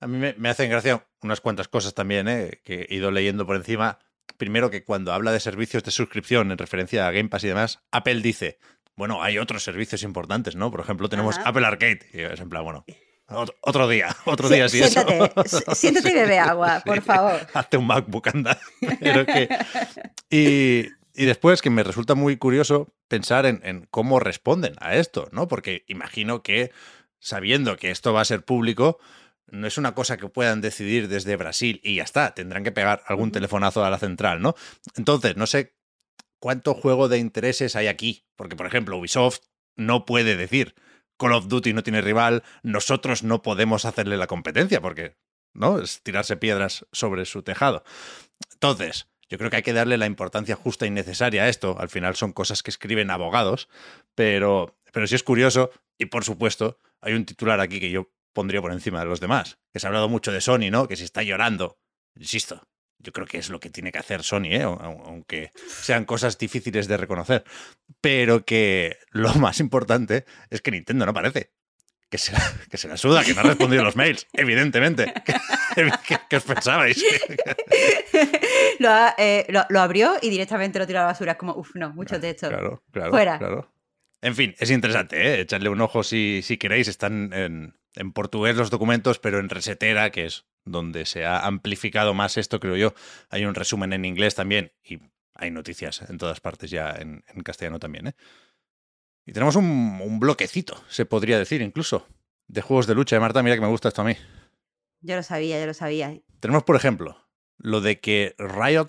A 0.00 0.06
mí 0.08 0.34
me, 0.36 0.48
hacen 0.48 0.68
gracia 0.68 1.06
unas 1.22 1.40
cuantas 1.40 1.68
cosas 1.68 1.94
también, 1.94 2.26
¿eh? 2.26 2.60
que 2.64 2.88
he 2.90 2.96
ido 2.96 3.12
leyendo 3.12 3.46
por 3.46 3.54
encima. 3.54 4.00
Primero 4.38 4.70
que 4.70 4.82
cuando 4.82 5.12
habla 5.12 5.30
de 5.30 5.38
servicios 5.38 5.84
de 5.84 5.92
suscripción 5.92 6.50
en 6.50 6.58
referencia 6.58 7.06
a 7.06 7.12
Game 7.12 7.28
Pass 7.28 7.44
y 7.44 7.46
demás, 7.46 7.80
Apple 7.92 8.22
dice, 8.22 8.58
bueno, 8.96 9.22
hay 9.22 9.38
otros 9.38 9.62
servicios 9.62 10.02
importantes, 10.02 10.56
¿no? 10.56 10.72
Por 10.72 10.80
ejemplo, 10.80 11.08
tenemos 11.08 11.38
Apple 11.44 11.64
Arcade. 11.64 12.00
Y 12.12 12.22
es 12.22 12.40
en 12.40 12.48
plan, 12.48 12.64
bueno, 12.64 12.84
otro, 13.60 13.88
día, 13.88 14.08
otro 14.24 14.48
día, 14.48 14.68
sí. 14.68 14.82
Siéntate, 14.82 15.30
siéntate 15.76 16.10
y 16.10 16.14
bebe 16.14 16.40
agua, 16.40 16.82
por 16.84 17.00
favor. 17.02 17.46
Hazte 17.54 17.76
un 17.76 17.86
MacBook, 17.86 18.26
anda. 18.26 18.58
Y, 20.28 20.88
y 21.14 21.26
después 21.26 21.62
que 21.62 21.70
me 21.70 21.84
resulta 21.84 22.14
muy 22.14 22.36
curioso 22.36 22.92
pensar 23.08 23.46
en, 23.46 23.86
cómo 23.90 24.20
responden 24.20 24.74
a 24.78 24.96
esto, 24.96 25.28
¿no? 25.32 25.48
Porque 25.48 25.84
imagino 25.86 26.42
que 26.42 26.72
sabiendo 27.20 27.76
que 27.76 27.90
esto 27.90 28.12
va 28.12 28.20
a 28.20 28.26
ser 28.26 28.44
público, 28.44 28.98
no 29.46 29.66
es 29.66 29.78
una 29.78 29.94
cosa 29.94 30.16
que 30.16 30.28
puedan 30.28 30.60
decidir 30.60 31.08
desde 31.08 31.36
Brasil 31.36 31.80
y 31.84 31.96
ya 31.96 32.02
está, 32.02 32.34
tendrán 32.34 32.64
que 32.64 32.72
pegar 32.72 33.02
algún 33.06 33.30
telefonazo 33.30 33.84
a 33.84 33.90
la 33.90 33.98
central, 33.98 34.42
¿no? 34.42 34.56
Entonces, 34.96 35.36
no 35.36 35.46
sé 35.46 35.74
cuánto 36.40 36.74
juego 36.74 37.08
de 37.08 37.18
intereses 37.18 37.76
hay 37.76 37.86
aquí, 37.86 38.26
porque 38.36 38.56
por 38.56 38.66
ejemplo 38.66 38.98
Ubisoft 38.98 39.40
no 39.76 40.04
puede 40.04 40.36
decir 40.36 40.74
Call 41.16 41.32
of 41.32 41.48
Duty 41.48 41.72
no 41.72 41.82
tiene 41.82 42.00
rival, 42.00 42.42
nosotros 42.62 43.22
no 43.22 43.42
podemos 43.42 43.84
hacerle 43.84 44.16
la 44.16 44.26
competencia, 44.26 44.80
porque, 44.80 45.16
¿no? 45.52 45.78
Es 45.78 46.02
tirarse 46.02 46.36
piedras 46.36 46.86
sobre 46.92 47.24
su 47.24 47.42
tejado. 47.42 47.84
Entonces, 48.52 49.08
yo 49.28 49.38
creo 49.38 49.50
que 49.50 49.56
hay 49.56 49.62
que 49.62 49.72
darle 49.72 49.98
la 49.98 50.06
importancia 50.06 50.56
justa 50.56 50.86
y 50.86 50.90
necesaria 50.90 51.44
a 51.44 51.48
esto. 51.48 51.76
Al 51.78 51.88
final 51.88 52.16
son 52.16 52.32
cosas 52.32 52.62
que 52.62 52.70
escriben 52.70 53.10
abogados, 53.10 53.68
pero, 54.14 54.78
pero 54.92 55.06
sí 55.06 55.14
es 55.14 55.22
curioso 55.22 55.70
y 55.98 56.06
por 56.06 56.24
supuesto 56.24 56.78
hay 57.00 57.14
un 57.14 57.24
titular 57.24 57.60
aquí 57.60 57.80
que 57.80 57.90
yo 57.90 58.10
pondría 58.32 58.60
por 58.60 58.72
encima 58.72 59.00
de 59.00 59.06
los 59.06 59.20
demás, 59.20 59.58
que 59.72 59.80
se 59.80 59.86
ha 59.86 59.88
hablado 59.88 60.08
mucho 60.08 60.32
de 60.32 60.40
Sony, 60.40 60.70
¿no? 60.70 60.88
Que 60.88 60.96
si 60.96 61.04
está 61.04 61.22
llorando, 61.22 61.78
insisto, 62.16 62.66
yo 62.98 63.12
creo 63.12 63.26
que 63.26 63.38
es 63.38 63.50
lo 63.50 63.60
que 63.60 63.70
tiene 63.70 63.92
que 63.92 63.98
hacer 63.98 64.22
Sony, 64.22 64.46
¿eh? 64.50 64.62
aunque 64.62 65.52
sean 65.54 66.04
cosas 66.04 66.38
difíciles 66.38 66.88
de 66.88 66.96
reconocer. 66.96 67.44
Pero 68.00 68.44
que 68.44 68.98
lo 69.10 69.32
más 69.34 69.60
importante 69.60 70.24
es 70.50 70.60
que 70.60 70.70
Nintendo 70.70 71.04
no 71.04 71.10
aparece 71.10 71.52
que 72.14 72.18
se, 72.18 72.30
la, 72.30 72.52
que 72.70 72.76
se 72.76 72.86
la 72.86 72.96
suda, 72.96 73.24
que 73.24 73.34
no 73.34 73.40
ha 73.40 73.42
respondido 73.42 73.82
los 73.82 73.96
mails, 73.96 74.28
evidentemente. 74.34 75.12
¿Qué, 76.28 76.36
os 76.36 76.44
pensabais? 76.44 77.04
Eh, 79.16 79.46
lo, 79.48 79.80
abrió 79.80 80.14
y 80.20 80.28
directamente 80.30 80.78
lo 80.78 80.86
tiró 80.86 80.98
a 80.98 81.02
la 81.02 81.06
basura. 81.06 81.32
Es 81.32 81.38
como, 81.38 81.54
uff, 81.54 81.74
no, 81.74 81.90
mucho 81.94 82.20
texto. 82.20 82.48
Claro, 82.48 82.82
claro. 82.92 83.10
Fuera. 83.10 83.38
Claro. 83.38 83.72
En 84.20 84.34
fin, 84.34 84.54
es 84.58 84.70
interesante, 84.70 85.16
¿eh? 85.16 85.40
echarle 85.40 85.70
un 85.70 85.80
ojo 85.80 86.02
si, 86.02 86.42
si 86.42 86.58
queréis. 86.58 86.88
Están 86.88 87.32
en, 87.32 87.78
en 87.94 88.12
portugués 88.12 88.56
los 88.56 88.70
documentos, 88.70 89.18
pero 89.18 89.38
en 89.38 89.48
resetera, 89.48 90.10
que 90.10 90.26
es 90.26 90.44
donde 90.64 91.06
se 91.06 91.24
ha 91.24 91.46
amplificado 91.46 92.14
más 92.14 92.36
esto, 92.36 92.60
creo 92.60 92.76
yo. 92.76 92.94
Hay 93.30 93.44
un 93.46 93.54
resumen 93.54 93.92
en 93.92 94.04
inglés 94.04 94.34
también 94.34 94.72
y 94.84 95.00
hay 95.34 95.50
noticias 95.50 96.02
en 96.08 96.18
todas 96.18 96.40
partes 96.40 96.70
ya 96.70 96.90
en, 96.90 97.22
castellano 97.42 97.78
también. 97.78 98.08
¿eh? 98.08 98.14
Y 99.26 99.32
tenemos 99.32 99.56
un, 99.56 100.00
un, 100.02 100.20
bloquecito, 100.20 100.82
se 100.88 101.06
podría 101.06 101.38
decir 101.38 101.62
incluso, 101.62 102.06
de 102.46 102.60
juegos 102.60 102.86
de 102.86 102.94
lucha. 102.94 103.18
Marta, 103.18 103.42
mira 103.42 103.56
que 103.56 103.62
me 103.62 103.68
gusta 103.68 103.88
esto 103.88 104.02
a 104.02 104.04
mí. 104.04 104.16
Yo 105.00 105.16
lo 105.16 105.22
sabía, 105.22 105.58
yo 105.60 105.66
lo 105.66 105.74
sabía. 105.74 106.18
Tenemos, 106.40 106.64
por 106.64 106.76
ejemplo, 106.76 107.16
lo 107.58 107.80
de 107.80 108.00
que 108.00 108.34
Riot 108.38 108.88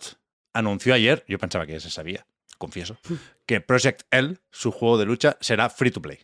anunció 0.54 0.94
ayer, 0.94 1.24
yo 1.28 1.38
pensaba 1.38 1.66
que 1.66 1.74
ya 1.74 1.80
se 1.80 1.90
sabía, 1.90 2.28
confieso, 2.58 2.98
que 3.46 3.62
Project 3.62 4.04
L, 4.12 4.38
su 4.52 4.72
juego 4.72 4.98
de 4.98 5.06
lucha, 5.06 5.38
será 5.42 5.70
free 5.70 5.92
to 5.92 6.02
play. 6.02 6.20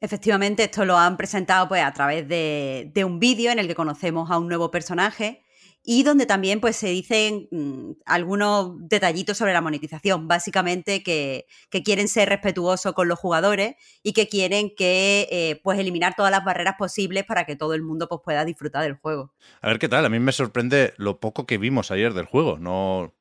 Efectivamente, 0.00 0.64
esto 0.64 0.86
lo 0.86 0.96
han 0.96 1.18
presentado 1.18 1.68
pues, 1.68 1.82
a 1.82 1.92
través 1.92 2.26
de, 2.26 2.90
un 3.04 3.20
vídeo 3.20 3.50
en 3.50 3.58
el 3.58 3.66
que 3.66 3.74
conocemos 3.74 4.30
a 4.30 4.38
un 4.38 4.48
nuevo 4.48 4.70
personaje 4.70 5.42
y 5.82 6.02
donde 6.02 6.26
también 6.26 6.60
pues, 6.60 6.76
se 6.76 6.88
dicen 6.88 7.48
mm, 7.50 7.92
algunos 8.04 8.76
detallitos 8.80 9.38
sobre 9.38 9.52
la 9.52 9.60
monetización. 9.60 10.28
Básicamente 10.28 11.02
que, 11.02 11.46
quieren 11.84 12.08
ser 12.08 12.28
respetuosos 12.28 12.92
con 12.92 13.08
los 13.08 13.18
jugadores 13.18 13.76
y 14.02 14.12
que 14.12 14.28
quieren 14.28 14.74
que 14.76 15.28
eh, 15.30 15.60
pues, 15.62 15.78
eliminar 15.78 16.14
todas 16.16 16.30
las 16.30 16.44
barreras 16.44 16.74
posibles 16.78 17.24
para 17.24 17.46
que 17.46 17.56
todo 17.56 17.74
el 17.74 17.82
mundo 17.82 18.08
pues, 18.08 18.20
pueda 18.22 18.44
disfrutar 18.44 18.82
del 18.82 18.94
juego. 18.94 19.32
A 19.62 19.68
ver 19.68 19.78
qué 19.78 19.88
tal. 19.88 20.04
A 20.04 20.10
mí 20.10 20.18
me 20.18 20.32
sorprende 20.32 20.92
lo 20.96 21.18
poco 21.18 21.46
que 21.46 21.58
vimos 21.58 21.90
ayer 21.90 22.12
del 22.12 22.26
juego. 22.26 22.58
No, 22.58 23.14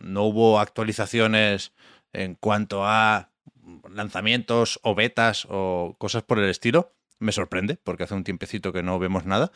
no 0.00 0.24
hubo 0.24 0.58
actualizaciones 0.58 1.72
en 2.12 2.34
cuanto 2.34 2.84
a 2.84 3.30
lanzamientos 3.90 4.80
o 4.82 4.94
betas 4.94 5.46
o 5.50 5.96
cosas 5.98 6.22
por 6.22 6.38
el 6.38 6.48
estilo. 6.48 6.92
Me 7.18 7.32
sorprende, 7.32 7.76
porque 7.82 8.04
hace 8.04 8.14
un 8.14 8.24
tiempecito 8.24 8.72
que 8.72 8.82
no 8.82 8.98
vemos 8.98 9.24
nada. 9.24 9.50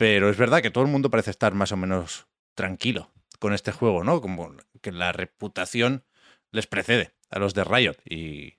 Pero 0.00 0.30
es 0.30 0.38
verdad 0.38 0.62
que 0.62 0.70
todo 0.70 0.82
el 0.82 0.90
mundo 0.90 1.10
parece 1.10 1.30
estar 1.30 1.52
más 1.52 1.72
o 1.72 1.76
menos 1.76 2.26
tranquilo 2.54 3.10
con 3.38 3.52
este 3.52 3.70
juego, 3.70 4.02
¿no? 4.02 4.22
Como 4.22 4.54
que 4.80 4.92
la 4.92 5.12
reputación 5.12 6.04
les 6.52 6.66
precede 6.66 7.10
a 7.28 7.38
los 7.38 7.52
de 7.52 7.64
Riot. 7.64 7.96
Y, 8.08 8.54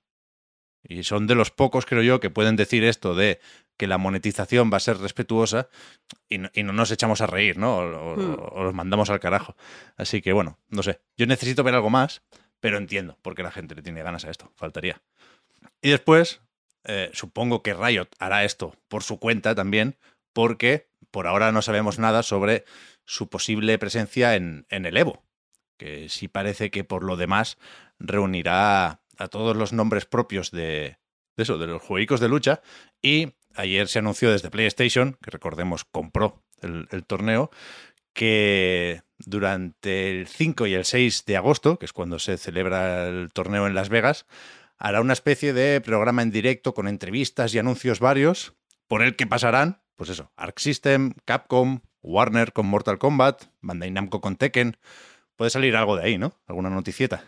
y 0.83 1.01
son 1.01 1.25
de 1.25 1.33
los 1.33 1.49
pocos, 1.49 1.87
creo 1.87 2.03
yo, 2.03 2.19
que 2.19 2.29
pueden 2.29 2.57
decir 2.57 2.83
esto 2.83 3.15
de 3.15 3.39
que 3.75 3.87
la 3.87 3.97
monetización 3.97 4.69
va 4.71 4.77
a 4.77 4.81
ser 4.81 4.99
respetuosa 4.99 5.67
y 6.29 6.37
no, 6.37 6.73
nos 6.73 6.91
echamos 6.91 7.21
a 7.21 7.25
reír, 7.25 7.57
¿no? 7.57 7.77
O, 7.77 8.15
hmm. 8.15 8.37
o, 8.51 8.63
los 8.65 8.75
mandamos 8.75 9.09
al 9.09 9.19
carajo. 9.19 9.55
Así 9.97 10.21
que 10.21 10.33
bueno, 10.33 10.59
no 10.69 10.83
sé. 10.83 11.01
Yo 11.17 11.25
necesito 11.25 11.63
ver 11.63 11.73
algo 11.73 11.89
más 11.89 12.21
pero 12.59 12.77
entiendo 12.77 13.17
por 13.23 13.33
qué 13.33 13.41
la 13.41 13.49
gente 13.49 13.73
le 13.73 13.81
tiene 13.81 14.03
ganas 14.03 14.25
a 14.25 14.29
esto, 14.29 14.51
faltaría. 14.55 15.01
Y 15.81 15.89
después, 15.89 16.41
eh, 16.83 17.09
supongo 17.11 17.63
que 17.63 17.73
Riot 17.73 18.09
hará 18.19 18.45
esto 18.45 18.75
por 18.89 19.01
su 19.01 19.17
cuenta 19.17 19.55
también, 19.55 19.97
porque 20.31 20.90
por 21.11 21.27
ahora 21.27 21.51
no 21.51 21.61
sabemos 21.61 21.99
nada 21.99 22.23
sobre 22.23 22.65
su 23.05 23.29
posible 23.29 23.77
presencia 23.77 24.35
en, 24.35 24.65
el 24.69 24.97
Evo, 24.97 25.23
que 25.77 26.09
sí 26.09 26.27
parece 26.27 26.71
que 26.71 26.83
por 26.83 27.03
lo 27.03 27.17
demás 27.17 27.57
reunirá 27.99 29.01
a 29.17 29.27
todos 29.29 29.55
los 29.55 29.73
nombres 29.73 30.05
propios 30.05 30.51
de, 30.51 30.97
eso, 31.37 31.57
de 31.57 31.67
los 31.67 31.81
juegos 31.81 32.19
de 32.19 32.29
lucha, 32.29 32.61
y 33.01 33.33
ayer 33.55 33.87
se 33.87 33.99
anunció 33.99 34.31
desde 34.31 34.49
PlayStation, 34.49 35.17
que 35.21 35.31
recordemos 35.31 35.85
compró 35.85 36.43
el 36.61 37.05
torneo, 37.05 37.49
que 38.13 39.01
durante 39.19 40.09
el 40.11 40.27
5 40.27 40.67
y 40.67 40.73
el 40.73 40.85
6 40.85 41.25
de 41.25 41.37
agosto, 41.37 41.77
que 41.77 41.85
es 41.85 41.93
cuando 41.93 42.19
se 42.19 42.37
celebra 42.37 43.07
el 43.07 43.29
torneo 43.31 43.67
en 43.67 43.75
Las 43.75 43.89
Vegas, 43.89 44.25
hará 44.77 45.01
una 45.01 45.13
especie 45.13 45.53
de 45.53 45.79
programa 45.81 46.21
en 46.21 46.31
directo 46.31 46.73
con 46.73 46.87
entrevistas 46.87 47.53
y 47.53 47.59
anuncios 47.59 47.99
varios, 47.99 48.53
por 48.87 49.01
el 49.01 49.15
que 49.15 49.27
pasarán, 49.27 49.80
pues 50.01 50.09
eso, 50.09 50.31
Arc 50.35 50.57
System, 50.57 51.13
Capcom, 51.25 51.81
Warner 52.01 52.53
con 52.53 52.65
Mortal 52.65 52.97
Kombat, 52.97 53.43
Bandai 53.61 53.91
Namco 53.91 54.19
con 54.19 54.35
Tekken. 54.35 54.77
Puede 55.35 55.51
salir 55.51 55.75
algo 55.75 55.95
de 55.95 56.03
ahí, 56.03 56.17
¿no? 56.17 56.33
Alguna 56.47 56.71
noticieta. 56.71 57.23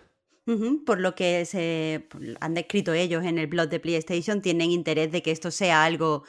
Por 0.84 1.00
lo 1.00 1.14
que 1.14 1.46
se 1.46 2.08
han 2.42 2.56
descrito 2.56 2.94
ellos 2.94 3.26
en 3.26 3.38
el 3.38 3.46
blog 3.46 3.70
de 3.70 3.80
PlayStation, 3.80 4.42
tienen 4.42 4.72
interés 4.72 5.12
de 5.12 5.22
que 5.22 5.30
esto 5.30 5.52
sea 5.52 5.84
algo 5.84 6.24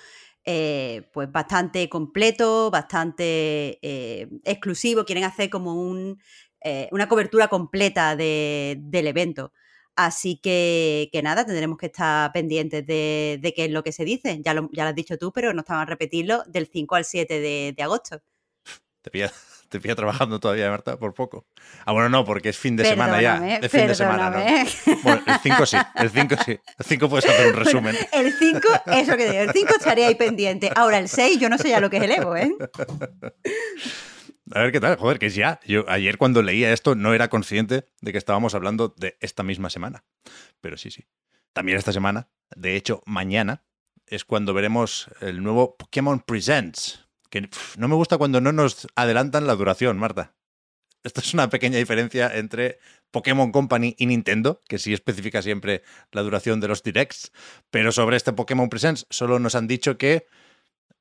eh, 0.44 1.08
pues 1.14 1.32
bastante 1.32 1.88
completo, 1.88 2.70
bastante 2.70 3.78
eh, 3.80 4.28
exclusivo, 4.44 5.06
quieren 5.06 5.24
hacer 5.24 5.48
como 5.48 5.72
un, 5.72 6.20
eh, 6.60 6.90
una 6.92 7.08
cobertura 7.08 7.48
completa 7.48 8.16
del 8.16 9.06
evento. 9.06 9.54
Así 9.96 10.36
que, 10.42 11.08
que, 11.12 11.22
nada, 11.22 11.46
tendremos 11.46 11.78
que 11.78 11.86
estar 11.86 12.32
pendientes 12.32 12.84
de, 12.86 13.52
qué 13.54 13.64
es 13.66 13.70
lo 13.70 13.84
que 13.84 13.92
se 13.92 14.04
dice. 14.04 14.40
Ya 14.44 14.54
lo, 14.54 14.68
ya 14.72 14.84
lo 14.84 14.90
has 14.90 14.94
dicho 14.94 15.18
tú, 15.18 15.32
pero 15.32 15.52
no 15.52 15.60
estamos 15.60 15.82
a 15.82 15.86
repetirlo, 15.86 16.42
del 16.46 16.66
5 16.66 16.94
al 16.94 17.04
7 17.04 17.40
de, 17.40 17.74
de 17.76 17.82
agosto. 17.82 18.20
Te 19.02 19.10
pillas 19.10 19.32
te 19.74 19.80
pilla 19.80 19.96
trabajando 19.96 20.38
todavía, 20.38 20.70
Marta, 20.70 20.96
por 20.96 21.14
poco. 21.14 21.46
Ah, 21.84 21.92
bueno, 21.92 22.08
no, 22.08 22.24
porque 22.24 22.50
es 22.50 22.56
fin 22.56 22.76
de 22.76 22.84
semana 22.84 23.20
ya. 23.20 23.58
Es 23.60 23.70
fin 23.70 23.88
de 23.88 23.94
semana, 23.94 24.30
¿no? 24.30 24.38
Bueno, 25.02 25.22
el 25.26 25.38
5 25.42 25.66
sí, 25.66 25.76
el 25.96 26.10
5 26.10 26.36
sí. 26.44 26.60
El 26.78 26.84
5 26.84 27.08
puedes 27.08 27.26
hacer 27.26 27.48
un 27.48 27.54
resumen. 27.64 27.96
el 28.12 28.32
5, 28.32 28.60
eso 28.86 29.16
que 29.16 29.30
digo, 29.30 29.42
el 29.42 29.50
5 29.50 29.74
estaría 29.76 30.06
ahí 30.06 30.14
pendiente. 30.14 30.70
Ahora 30.76 30.98
el 30.98 31.08
6, 31.08 31.40
yo 31.40 31.48
no 31.48 31.58
sé 31.58 31.70
ya 31.70 31.80
lo 31.80 31.90
que 31.90 31.96
es 31.96 32.02
el 32.04 32.12
Evo, 32.12 32.36
¿eh? 32.36 32.54
A 34.50 34.60
ver 34.60 34.72
qué 34.72 34.80
tal, 34.80 34.96
joder, 34.96 35.18
que 35.18 35.26
es 35.26 35.34
ya. 35.34 35.60
Yo 35.66 35.88
ayer 35.88 36.18
cuando 36.18 36.42
leía 36.42 36.72
esto 36.72 36.94
no 36.94 37.14
era 37.14 37.28
consciente 37.28 37.88
de 38.00 38.12
que 38.12 38.18
estábamos 38.18 38.54
hablando 38.54 38.94
de 38.96 39.16
esta 39.20 39.42
misma 39.42 39.70
semana. 39.70 40.04
Pero 40.60 40.76
sí, 40.76 40.90
sí. 40.90 41.06
También 41.52 41.78
esta 41.78 41.92
semana, 41.92 42.28
de 42.54 42.76
hecho, 42.76 43.02
mañana 43.06 43.64
es 44.06 44.24
cuando 44.24 44.52
veremos 44.52 45.08
el 45.20 45.42
nuevo 45.42 45.76
Pokémon 45.76 46.20
Presents, 46.20 47.04
no 47.76 47.88
me 47.88 47.94
gusta 47.94 48.18
cuando 48.18 48.40
no 48.40 48.52
nos 48.52 48.86
adelantan 48.94 49.46
la 49.46 49.56
duración, 49.56 49.98
Marta. 49.98 50.34
Esto 51.02 51.20
es 51.20 51.34
una 51.34 51.50
pequeña 51.50 51.78
diferencia 51.78 52.30
entre 52.34 52.78
Pokémon 53.10 53.52
Company 53.52 53.94
y 53.98 54.06
Nintendo, 54.06 54.62
que 54.68 54.78
sí 54.78 54.92
especifica 54.92 55.42
siempre 55.42 55.82
la 56.12 56.22
duración 56.22 56.60
de 56.60 56.68
los 56.68 56.82
directs, 56.82 57.32
pero 57.70 57.92
sobre 57.92 58.16
este 58.16 58.32
Pokémon 58.32 58.70
Presents 58.70 59.06
solo 59.10 59.38
nos 59.38 59.54
han 59.54 59.66
dicho 59.66 59.98
que 59.98 60.26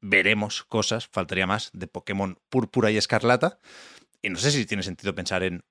veremos 0.04 0.64
cosas, 0.64 1.08
faltaría 1.08 1.48
más, 1.48 1.72
de 1.74 1.88
Pokémon 1.88 2.38
Púrpura 2.50 2.92
y 2.92 2.98
Escarlata. 2.98 3.60
Y 4.22 4.30
no 4.30 4.38
sé 4.38 4.52
si 4.52 4.66
tiene 4.66 4.84
sentido 4.84 5.16
pensar 5.16 5.44
en 5.44 5.64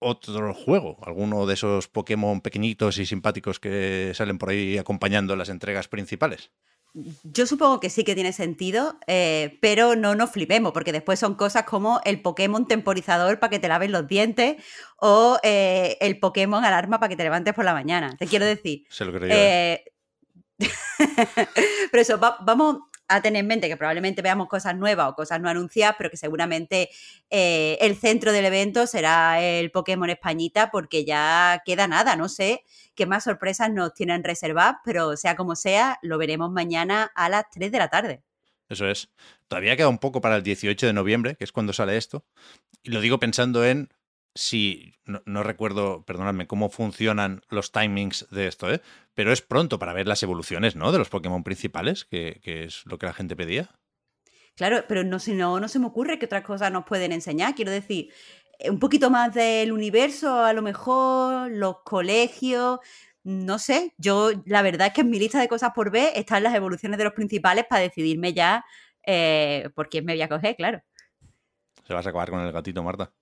otro 0.00 0.54
juego, 0.54 0.98
alguno 1.02 1.46
de 1.46 1.54
esos 1.54 1.88
Pokémon 1.88 2.40
pequeñitos 2.40 2.98
y 2.98 3.06
simpáticos 3.06 3.60
que 3.60 4.12
salen 4.14 4.38
por 4.38 4.50
ahí 4.50 4.78
acompañando 4.78 5.36
las 5.36 5.48
entregas 5.48 5.88
principales. 5.88 6.50
Yo 7.22 7.46
supongo 7.46 7.80
que 7.80 7.90
sí 7.90 8.02
que 8.02 8.14
tiene 8.14 8.32
sentido, 8.32 8.98
eh, 9.06 9.58
pero 9.60 9.94
no 9.94 10.14
nos 10.14 10.30
flipemos, 10.30 10.72
porque 10.72 10.92
después 10.92 11.18
son 11.18 11.34
cosas 11.34 11.64
como 11.64 12.00
el 12.04 12.22
Pokémon 12.22 12.66
temporizador 12.66 13.38
para 13.38 13.50
que 13.50 13.58
te 13.58 13.68
laves 13.68 13.90
los 13.90 14.06
dientes 14.08 14.56
o 14.96 15.38
eh, 15.42 15.98
el 16.00 16.18
Pokémon 16.18 16.64
alarma 16.64 16.98
para 16.98 17.10
que 17.10 17.16
te 17.16 17.24
levantes 17.24 17.54
por 17.54 17.64
la 17.64 17.74
mañana. 17.74 18.16
Te 18.16 18.26
quiero 18.26 18.46
decir. 18.46 18.84
Se 18.88 19.04
lo 19.04 19.12
creo. 19.12 19.28
Eh, 19.30 19.84
pero 21.90 22.00
eso, 22.00 22.18
vamos 22.18 22.78
a 23.08 23.22
tener 23.22 23.40
en 23.40 23.46
mente 23.46 23.68
que 23.68 23.76
probablemente 23.76 24.22
veamos 24.22 24.48
cosas 24.48 24.76
nuevas 24.76 25.08
o 25.08 25.14
cosas 25.14 25.40
no 25.40 25.48
anunciadas, 25.48 25.96
pero 25.96 26.10
que 26.10 26.16
seguramente 26.16 26.90
el 27.30 27.96
centro 27.96 28.32
del 28.32 28.44
evento 28.44 28.86
será 28.86 29.40
el 29.40 29.70
Pokémon 29.70 30.10
Españita, 30.10 30.70
porque 30.70 31.04
ya 31.04 31.62
queda 31.64 31.88
nada, 31.88 32.16
no 32.16 32.28
sé 32.28 32.64
qué 32.94 33.06
más 33.06 33.24
sorpresas 33.24 33.70
nos 33.72 33.94
tienen 33.94 34.24
reservadas, 34.24 34.76
pero 34.84 35.16
sea 35.16 35.36
como 35.36 35.56
sea, 35.56 35.98
lo 36.02 36.18
veremos 36.18 36.50
mañana 36.50 37.10
a 37.14 37.28
las 37.28 37.48
3 37.50 37.72
de 37.72 37.78
la 37.78 37.88
tarde. 37.88 38.22
Eso 38.68 38.86
es. 38.86 39.08
Todavía 39.46 39.76
queda 39.76 39.88
un 39.88 39.98
poco 39.98 40.20
para 40.20 40.36
el 40.36 40.42
18 40.42 40.86
de 40.86 40.92
noviembre, 40.92 41.36
que 41.36 41.44
es 41.44 41.52
cuando 41.52 41.72
sale 41.72 41.96
esto. 41.96 42.26
Y 42.82 42.90
lo 42.90 43.00
digo 43.00 43.18
pensando 43.18 43.64
en 43.64 43.88
si, 44.34 44.94
no, 45.04 45.42
recuerdo, 45.42 46.04
perdonadme, 46.04 46.46
cómo 46.46 46.68
funcionan 46.68 47.42
los 47.48 47.72
timings 47.72 48.26
de 48.30 48.46
esto, 48.46 48.72
¿eh? 48.72 48.80
pero 49.14 49.32
es 49.32 49.42
pronto 49.42 49.78
para 49.78 49.92
ver 49.92 50.06
las 50.06 50.22
evoluciones, 50.22 50.76
¿no? 50.76 50.92
De 50.92 50.98
los 50.98 51.08
Pokémon 51.08 51.42
principales, 51.42 52.04
que, 52.04 52.40
que 52.42 52.64
es 52.64 52.82
lo 52.86 52.98
que 52.98 53.06
la 53.06 53.12
gente 53.12 53.36
pedía. 53.36 53.70
Claro, 54.54 54.84
pero 54.88 55.04
no, 55.04 55.18
si 55.18 55.34
no, 55.34 55.60
no 55.60 55.68
se 55.68 55.78
me 55.78 55.86
ocurre 55.86 56.18
que 56.18 56.26
otras 56.26 56.42
cosas 56.42 56.72
nos 56.72 56.84
pueden 56.84 57.12
enseñar. 57.12 57.54
Quiero 57.54 57.70
decir, 57.70 58.12
eh, 58.58 58.70
un 58.70 58.78
poquito 58.78 59.10
más 59.10 59.32
del 59.34 59.72
universo, 59.72 60.44
a 60.44 60.52
lo 60.52 60.62
mejor, 60.62 61.50
los 61.50 61.82
colegios, 61.84 62.80
no 63.22 63.58
sé, 63.58 63.94
yo 63.98 64.30
la 64.46 64.62
verdad 64.62 64.88
es 64.88 64.92
que 64.94 65.02
en 65.02 65.10
mi 65.10 65.18
lista 65.18 65.40
de 65.40 65.48
cosas 65.48 65.72
por 65.74 65.90
ver 65.90 66.12
están 66.14 66.42
las 66.42 66.54
evoluciones 66.54 66.98
de 66.98 67.04
los 67.04 67.12
principales 67.12 67.66
para 67.68 67.82
decidirme 67.82 68.32
ya 68.32 68.64
eh, 69.04 69.68
por 69.74 69.88
quién 69.88 70.04
me 70.04 70.14
voy 70.14 70.22
a 70.22 70.28
coger, 70.28 70.56
claro. 70.56 70.82
¿Se 71.86 71.94
vas 71.94 72.06
a 72.06 72.10
acabar 72.10 72.30
con 72.30 72.40
el 72.40 72.52
gatito, 72.52 72.82
Marta? 72.82 73.12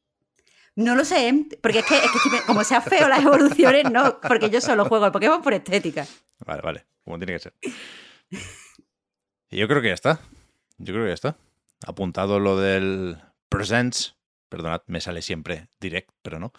No 0.76 0.94
lo 0.94 1.06
sé, 1.06 1.46
porque 1.62 1.78
es 1.78 1.86
que, 1.86 1.98
como 2.46 2.62
sea 2.62 2.82
feo 2.82 3.08
las 3.08 3.24
evoluciones, 3.24 3.90
no, 3.90 4.20
porque 4.20 4.50
yo 4.50 4.60
solo 4.60 4.84
juego 4.84 5.06
al 5.06 5.12
Pokémon 5.12 5.40
por 5.40 5.54
estética. 5.54 6.06
Vale, 6.44 6.60
vale, 6.60 6.86
como 7.02 7.18
tiene 7.18 7.32
que 7.32 7.38
ser. 7.38 7.54
Y 9.48 9.56
yo 9.56 9.66
creo 9.68 9.80
que 9.80 9.88
ya 9.88 9.94
está. 9.94 10.20
Yo 10.76 10.92
creo 10.92 11.04
que 11.04 11.10
ya 11.10 11.14
está. 11.14 11.36
Apuntado 11.86 12.40
lo 12.40 12.58
del 12.58 13.16
Presents, 13.48 14.16
Perdonad, 14.50 14.82
me 14.86 15.00
sale 15.00 15.22
siempre 15.22 15.68
direct, 15.80 16.10
pero 16.20 16.38
no. 16.38 16.52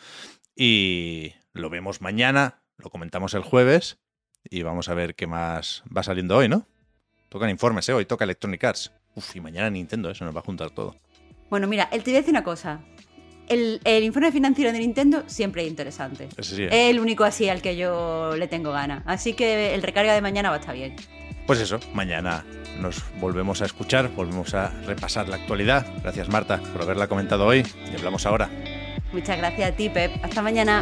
Y 0.56 1.34
lo 1.54 1.70
vemos 1.70 2.02
mañana, 2.02 2.64
lo 2.78 2.90
comentamos 2.90 3.36
el 3.36 3.44
jueves 3.44 4.00
y 4.44 4.64
vamos 4.64 4.90
a 4.90 4.96
ver 4.96 5.14
qué 5.14 5.28
más 5.28 5.84
va 5.96 6.02
saliendo 6.02 6.38
hoy, 6.38 6.50
¿no? 6.50 6.66
Tocan 7.30 7.52
informes, 7.52 7.88
¿eh? 7.90 7.94
Hoy 7.94 8.06
toca 8.06 8.24
Electronic 8.24 8.64
Arts. 8.64 8.92
Uf, 9.14 9.36
y 9.36 9.42
mañana 9.42 9.70
Nintendo, 9.70 10.10
eso 10.10 10.26
nos 10.26 10.36
va 10.36 10.40
a 10.40 10.44
juntar 10.44 10.72
todo. 10.72 10.96
Bueno, 11.50 11.68
mira, 11.68 11.88
él 11.92 12.04
te 12.04 12.12
voy 12.12 12.18
a 12.18 12.22
decir 12.22 12.34
una 12.34 12.44
cosa. 12.44 12.82
El, 13.48 13.80
el 13.84 14.04
informe 14.04 14.32
financiero 14.32 14.72
de 14.72 14.80
Nintendo 14.80 15.24
siempre 15.28 15.64
es 15.64 15.70
interesante. 15.70 16.28
Es 16.38 16.54
el 16.58 17.00
único 17.00 17.24
así 17.24 17.50
al 17.50 17.62
que 17.62 17.78
yo 17.78 18.36
le 18.36 18.48
tengo 18.48 18.72
ganas. 18.72 19.04
Así 19.06 19.34
que 19.34 19.74
el 19.74 19.82
recarga 19.82 20.14
de 20.14 20.22
mañana 20.22 20.50
va 20.50 20.58
a 20.58 20.60
estar 20.60 20.76
bien. 20.76 20.96
Pues 21.46 21.62
eso, 21.62 21.80
mañana 21.94 22.44
nos 22.82 23.04
volvemos 23.20 23.62
a 23.62 23.66
escuchar, 23.66 24.10
volvemos 24.10 24.54
a 24.54 24.70
repasar 24.86 25.30
la 25.30 25.38
actualidad. 25.38 25.86
Gracias 26.04 26.28
Marta 26.28 26.62
por 26.74 26.82
haberla 26.82 27.08
comentado 27.08 27.46
hoy 27.46 27.66
y 27.92 27.96
hablamos 27.96 28.26
ahora. 28.26 28.50
Muchas 29.14 29.38
gracias 29.38 29.72
a 29.72 29.76
ti, 29.76 29.90
Pep. 29.90 30.12
Hasta 30.24 30.42
mañana. 30.42 30.82